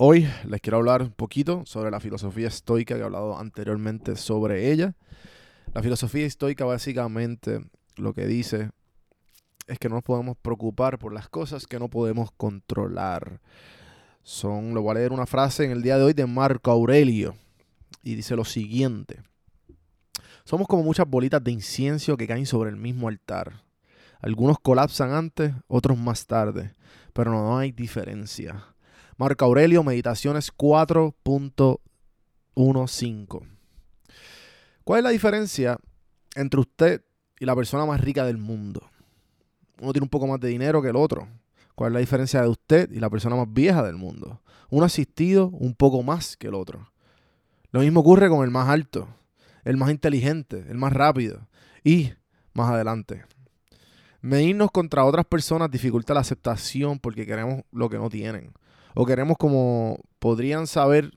[0.00, 4.70] Hoy les quiero hablar un poquito sobre la filosofía estoica que he hablado anteriormente sobre
[4.70, 4.94] ella.
[5.74, 8.70] La filosofía estoica básicamente lo que dice
[9.66, 13.40] es que no nos podemos preocupar por las cosas que no podemos controlar.
[14.22, 17.34] Son, lo voy a leer una frase en el día de hoy de Marco Aurelio
[18.04, 19.20] y dice lo siguiente.
[20.44, 23.64] Somos como muchas bolitas de incienso que caen sobre el mismo altar.
[24.20, 26.72] Algunos colapsan antes, otros más tarde,
[27.12, 28.76] pero no hay diferencia.
[29.18, 33.42] Marco Aurelio, Meditaciones 4.15.
[34.84, 35.76] ¿Cuál es la diferencia
[36.36, 37.02] entre usted
[37.40, 38.88] y la persona más rica del mundo?
[39.80, 41.26] Uno tiene un poco más de dinero que el otro.
[41.74, 44.40] ¿Cuál es la diferencia de usted y la persona más vieja del mundo?
[44.70, 46.92] Uno ha asistido un poco más que el otro.
[47.72, 49.08] Lo mismo ocurre con el más alto,
[49.64, 51.48] el más inteligente, el más rápido
[51.82, 52.12] y
[52.52, 53.24] más adelante.
[54.20, 58.52] Medirnos contra otras personas dificulta la aceptación porque queremos lo que no tienen.
[59.00, 61.12] O queremos como podrían saber.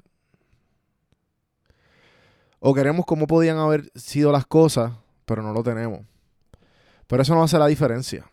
[2.59, 4.91] O queremos cómo podían haber sido las cosas,
[5.25, 6.01] pero no lo tenemos.
[7.07, 8.29] Pero eso no hace la diferencia.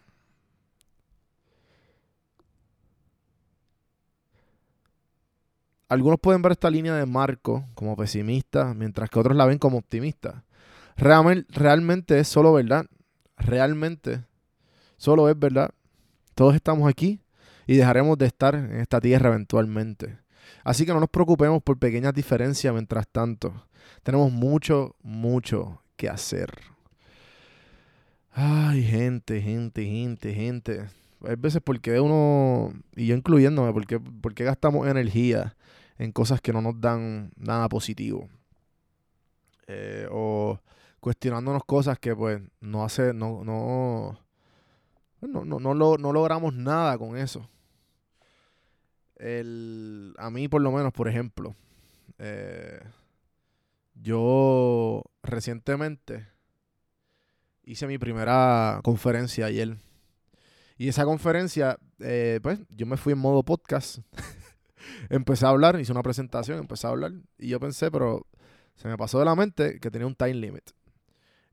[5.88, 9.78] Algunos pueden ver esta línea de Marco como pesimista, mientras que otros la ven como
[9.78, 10.44] optimista.
[10.94, 12.84] Realmente, realmente es solo verdad.
[13.38, 14.26] Realmente
[14.98, 15.70] solo es verdad.
[16.34, 17.22] Todos estamos aquí
[17.68, 20.18] y dejaremos de estar en esta tierra eventualmente.
[20.64, 23.52] Así que no nos preocupemos por pequeñas diferencias mientras tanto.
[24.02, 26.50] Tenemos mucho, mucho que hacer.
[28.32, 30.86] Ay, gente, gente, gente, gente.
[31.26, 35.56] Hay veces porque uno, y yo incluyéndome, porque, porque gastamos energía
[35.98, 38.28] en cosas que no nos dan nada positivo.
[39.66, 40.58] Eh, o
[41.00, 44.18] cuestionándonos cosas que pues no hace, no, no,
[45.20, 47.48] no, no, no, lo- no logramos nada con eso.
[49.18, 51.54] El, a mí, por lo menos, por ejemplo,
[52.18, 52.80] eh,
[53.94, 56.28] yo recientemente
[57.64, 59.76] hice mi primera conferencia ayer.
[60.76, 63.98] Y esa conferencia, eh, pues, yo me fui en modo podcast.
[65.10, 67.12] empecé a hablar, hice una presentación, empecé a hablar.
[67.36, 68.26] Y yo pensé, pero
[68.76, 70.70] se me pasó de la mente que tenía un time limit.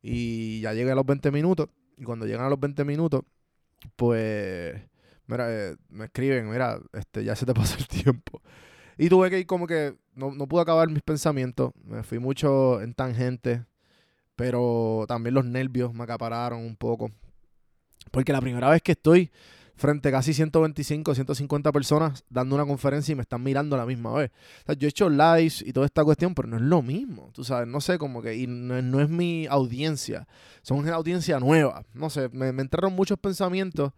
[0.02, 1.70] Y ya llegué a los 20 minutos.
[1.98, 3.24] Y cuando llegan a los 20 minutos,
[3.96, 4.80] pues
[5.28, 8.42] mira, eh, me escriben, mira, este, ya se te pasó el tiempo.
[8.98, 12.82] Y tuve que ir como que, no, no pude acabar mis pensamientos, me fui mucho
[12.82, 13.66] en tangente,
[14.36, 17.12] pero también los nervios me acapararon un poco.
[18.12, 19.32] Porque la primera vez que estoy
[19.76, 23.86] frente a casi 125, 150 personas dando una conferencia y me están mirando a la
[23.86, 24.32] misma vez.
[24.62, 27.32] O sea, yo he hecho lives y toda esta cuestión, pero no es lo mismo.
[27.34, 30.28] Tú sabes, no sé, como que, y no, no es mi audiencia,
[30.62, 31.84] son una audiencia nueva.
[31.94, 33.92] No sé, me, me entraron muchos pensamientos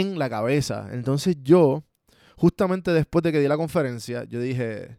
[0.00, 0.88] en la cabeza.
[0.92, 1.82] Entonces yo,
[2.36, 4.98] justamente después de que di la conferencia, yo dije,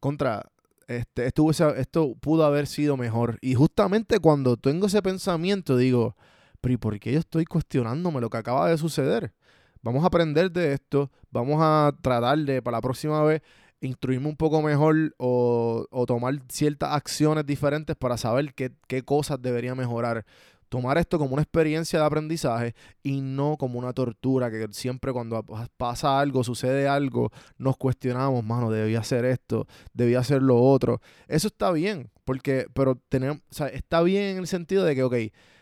[0.00, 0.50] contra,
[0.86, 3.38] este, esto, esto pudo haber sido mejor.
[3.40, 6.14] Y justamente cuando tengo ese pensamiento, digo,
[6.60, 9.32] pero ¿y por qué yo estoy cuestionándome lo que acaba de suceder?
[9.80, 13.40] Vamos a aprender de esto, vamos a tratar de, para la próxima vez,
[13.80, 19.40] instruirme un poco mejor o, o tomar ciertas acciones diferentes para saber qué, qué cosas
[19.40, 20.26] debería mejorar.
[20.68, 25.42] Tomar esto como una experiencia de aprendizaje y no como una tortura, que siempre cuando
[25.42, 31.00] pa- pasa algo, sucede algo, nos cuestionamos, mano, debía hacer esto, debía hacer lo otro.
[31.26, 35.02] Eso está bien, porque, pero tenemos, o sea, está bien en el sentido de que,
[35.02, 35.14] ok,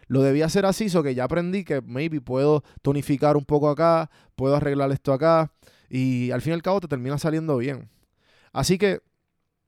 [0.09, 4.11] lo debía hacer así, so que ya aprendí que maybe puedo tonificar un poco acá,
[4.35, 5.53] puedo arreglar esto acá,
[5.89, 7.89] y al fin y al cabo te termina saliendo bien.
[8.53, 9.01] Así que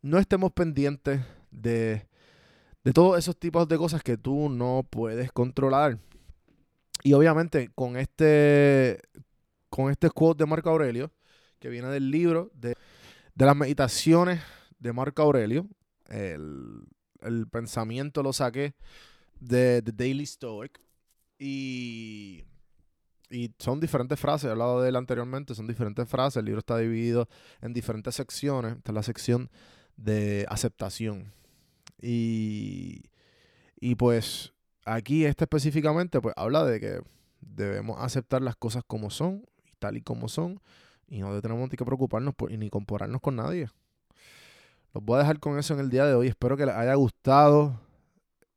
[0.02, 1.20] no estemos pendientes
[1.50, 2.07] de,
[2.84, 5.98] de todos esos tipos de cosas que tú no puedes controlar.
[7.02, 9.00] Y obviamente con este,
[9.68, 11.12] con este quote de Marco Aurelio,
[11.58, 12.74] que viene del libro de,
[13.34, 14.40] de las meditaciones
[14.78, 15.66] de Marco Aurelio.
[16.06, 16.84] El,
[17.20, 18.74] el pensamiento lo saqué
[19.40, 20.80] de The Daily Stoic.
[21.38, 22.44] Y,
[23.30, 26.38] y son diferentes frases, he hablado de él anteriormente, son diferentes frases.
[26.38, 27.28] El libro está dividido
[27.60, 28.76] en diferentes secciones.
[28.76, 29.50] Esta es la sección
[29.96, 31.32] de aceptación.
[32.00, 33.10] Y,
[33.80, 34.52] y pues
[34.84, 37.00] aquí este específicamente pues habla de que
[37.40, 39.44] debemos aceptar las cosas como son,
[39.78, 40.60] tal y como son,
[41.06, 43.68] y no tenemos que preocuparnos por, ni compararnos con nadie.
[44.94, 46.28] Los voy a dejar con eso en el día de hoy.
[46.28, 47.80] Espero que les haya gustado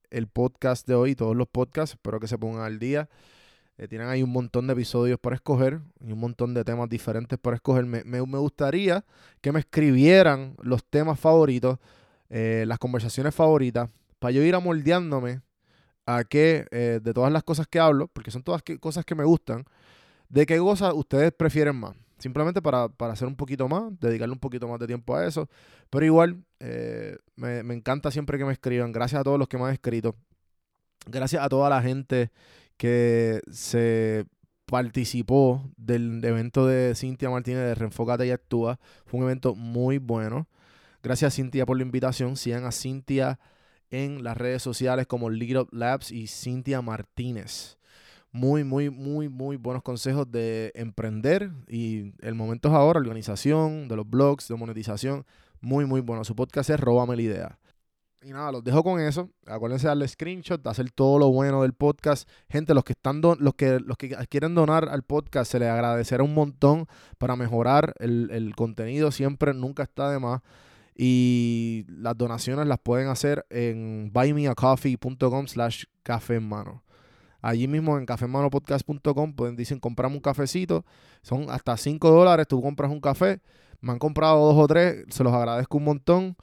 [0.10, 1.96] el podcast de hoy, todos los podcasts.
[1.96, 3.10] Espero que se pongan al día.
[3.78, 7.40] Eh, tienen ahí un montón de episodios para escoger y un montón de temas diferentes
[7.40, 7.86] para escoger.
[7.86, 9.04] Me, me, gustaría
[9.42, 11.80] que me escribieran los temas favoritos,
[12.34, 15.42] eh, las conversaciones favoritas, para yo ir amoldeándome
[16.06, 19.26] a qué, eh, de todas las cosas que hablo, porque son todas cosas que me
[19.26, 19.66] gustan,
[20.30, 21.94] de qué cosas ustedes prefieren más.
[22.20, 25.50] Simplemente para, hacer un poquito más, dedicarle un poquito más de tiempo a eso.
[25.90, 28.94] Pero igual, eh, me, encanta siempre que me escriban.
[28.94, 30.16] Gracias a todos los que me han escrito.
[31.08, 32.32] Gracias a toda la gente
[32.78, 34.26] que se
[34.68, 38.80] participó del evento de Cintia Martínez de Reenfócate y Actúa.
[39.06, 40.48] Fue un evento muy bueno.
[41.04, 42.36] Gracias Cintia por la invitación.
[42.36, 43.40] Sigan a Cintia
[43.90, 47.78] en las redes sociales como Lead Up Labs y Cintia Martínez.
[48.32, 53.96] Muy, muy, muy, muy buenos consejos de emprender y el momento es ahora, organización, de
[53.96, 55.26] los blogs, de monetización.
[55.60, 56.24] Muy, muy bueno.
[56.24, 57.60] Su podcast es Róbame la idea.
[58.24, 59.32] Y nada, los dejo con eso.
[59.48, 62.30] Acuérdense de darle screenshot, de hacer todo lo bueno del podcast.
[62.50, 66.24] Gente, los que están los que los que quieren donar al podcast, se les agradecerá
[66.24, 66.86] un montón
[67.18, 69.12] para mejorar el, el contenido.
[69.12, 70.42] Siempre, nunca está de más.
[71.04, 76.84] Y las donaciones las pueden hacer en buymeacoffee.com slash café en mano.
[77.42, 80.86] Allí mismo en cafemanopodcast.com pueden dicen compramos un cafecito.
[81.24, 82.48] Son hasta 5 dólares.
[82.48, 83.42] Tú compras un café.
[83.80, 85.06] Me han comprado dos o tres.
[85.10, 86.36] Se los agradezco un montón.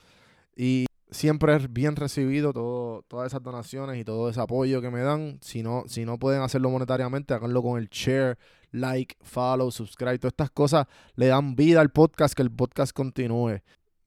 [0.56, 5.02] Y siempre es bien recibido todo, todas esas donaciones y todo ese apoyo que me
[5.02, 5.38] dan.
[5.40, 8.37] Si no, si no pueden hacerlo monetariamente, háganlo con el share,
[8.72, 10.19] like, follow, subscribe.
[10.19, 13.61] Todas estas cosas le dan vida al podcast, que el podcast continúe.